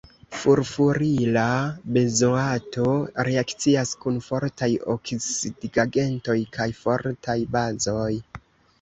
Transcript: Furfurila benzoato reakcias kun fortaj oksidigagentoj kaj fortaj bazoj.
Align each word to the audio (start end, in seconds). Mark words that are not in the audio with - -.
Furfurila 0.43 1.43
benzoato 1.97 2.87
reakcias 3.29 3.93
kun 4.07 4.19
fortaj 4.31 4.73
oksidigagentoj 4.97 6.39
kaj 6.61 6.71
fortaj 6.85 7.41
bazoj. 7.57 8.13